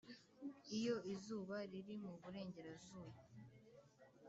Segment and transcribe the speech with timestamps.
[0.73, 3.21] 'iyo izuba riri mu burengerazuba